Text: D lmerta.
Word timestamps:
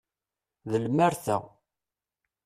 D 0.69 0.73
lmerta. 0.83 1.37